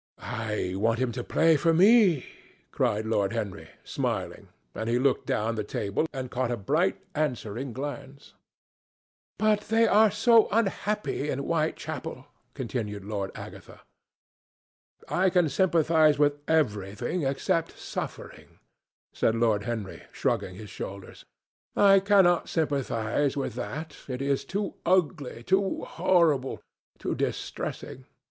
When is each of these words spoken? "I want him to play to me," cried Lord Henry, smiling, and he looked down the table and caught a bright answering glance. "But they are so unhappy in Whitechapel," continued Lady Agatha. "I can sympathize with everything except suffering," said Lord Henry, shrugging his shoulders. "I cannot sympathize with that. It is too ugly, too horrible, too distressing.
"I 0.17 0.73
want 0.77 0.97
him 0.97 1.11
to 1.11 1.23
play 1.23 1.57
to 1.57 1.75
me," 1.75 2.25
cried 2.71 3.05
Lord 3.05 3.33
Henry, 3.33 3.69
smiling, 3.83 4.47
and 4.73 4.89
he 4.89 4.97
looked 4.97 5.27
down 5.27 5.53
the 5.53 5.63
table 5.63 6.07
and 6.11 6.31
caught 6.31 6.49
a 6.49 6.57
bright 6.57 6.99
answering 7.13 7.71
glance. 7.71 8.33
"But 9.37 9.59
they 9.69 9.85
are 9.87 10.09
so 10.09 10.47
unhappy 10.51 11.29
in 11.29 11.37
Whitechapel," 11.37 12.25
continued 12.55 13.05
Lady 13.05 13.31
Agatha. 13.35 13.81
"I 15.07 15.29
can 15.29 15.47
sympathize 15.49 16.17
with 16.17 16.39
everything 16.47 17.21
except 17.21 17.77
suffering," 17.77 18.57
said 19.13 19.35
Lord 19.35 19.65
Henry, 19.65 20.01
shrugging 20.11 20.55
his 20.55 20.71
shoulders. 20.71 21.25
"I 21.75 21.99
cannot 21.99 22.49
sympathize 22.49 23.37
with 23.37 23.53
that. 23.53 23.97
It 24.07 24.23
is 24.23 24.45
too 24.45 24.73
ugly, 24.83 25.43
too 25.43 25.83
horrible, 25.83 26.59
too 26.97 27.13
distressing. 27.13 28.05